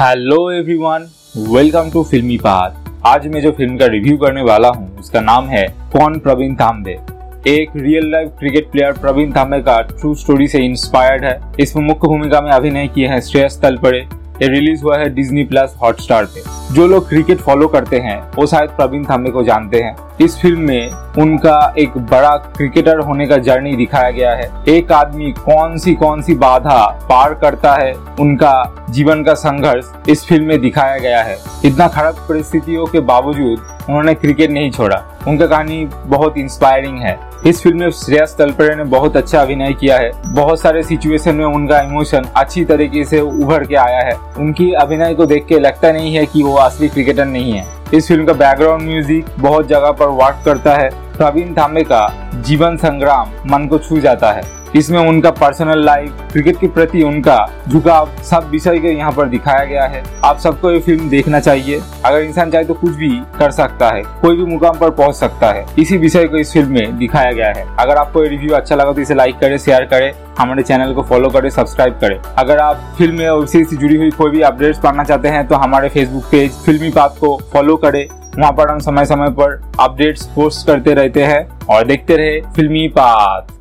[0.00, 1.02] Hello everyone
[1.48, 5.48] welcome to Filmy Path आज मैं जो फ़िल्म का रिव्यू करने वाला हूँ, उसका नाम
[5.48, 6.92] है कौन प्रवीण थाम्बे
[7.48, 12.08] एक real life cricket player Praveen Tambe का ट्रू स्टोरी से इंस्पायर्ड है। इसमें मुख्य
[12.08, 14.00] भूमिका में अभिनय किए हैं श्रेयस तलपड़े।
[14.42, 16.42] ये रिलीज़ हुआ है डिज्नी प्लस हॉटस्टार पे।
[16.74, 20.60] जो लोग क्रिकेट फॉलो करते हैं, वो शायद प्रवीण थामे को जानते हैं। इस फ़िल्म
[20.60, 25.94] में उनका एक बड़ा क्रिकेटर होने का जर्नी दिखाया गया है। एक आदमी कौन सी
[25.94, 31.22] कौन सी बाधा पार करता है, उनका जीवन का संघर्ष इस फ़िल्म में दिखाया गया
[31.22, 37.18] है। इतना खराब परिस्थितियों के बावजूद उन्होंने क्रिकेट नहीं छोड़ा। उनका कहानी बहुत इंस्पायरिंग है।
[37.46, 41.44] इस फ़िल्म में श्रेयस तलपड़े ने बहुत अच्छा अभिनय किया है। बहुत सारे सिचुएशन में
[41.44, 45.92] उनका इमोशन अच्छी तरीके से उभर के आया है। उनकी अभिनय को देख के लगता
[45.92, 49.90] नहीं है कि वो असली क्रिकेटर नहीं है। इस फ़िल्म का बैकग्राउंड म्यूज़िक बहुत जगह
[49.90, 52.06] पर वर्क करता है। प्रवीण थामे का
[52.46, 54.42] जीवन संग्राम मन को छू जाता है।
[54.76, 57.36] इसमें उनका पर्सनल लाइफ क्रिकेट के प्रति उनका
[57.68, 61.80] झुकाव, सब विषय के यहाँ पर दिखाया गया है। आप सबको ये फ़िल्म देखना चाहिए।
[62.04, 65.50] अगर इंसान चाहे तो कुछ भी कर सकता है, कोई भी मुकाम पर पहुँच सकता
[65.52, 68.76] है। इसी विषय को इस फ़िल्म में दिखाया गया है। अगर आपको ये रिव्यू अच्छा
[68.76, 72.58] लगा तो इसे लाइक करे शेयर करे, हमारे चैनल को फॉलो करे सब्सक्राइब करे। अगर
[72.58, 76.24] आप फ़िल्म या से जुड़ी हुई कोई भी अपडेट्स पाना चाहते हैं तो हमारे फेसबुक
[76.30, 78.08] पेज फिल्मी पाथ को फॉलो करे।
[78.38, 82.86] वहाँ पर हम समय समय पर अपडेट्स पोस्ट करते रहते हैं और देखते रहे फिल्मी
[82.88, 83.58] पाथ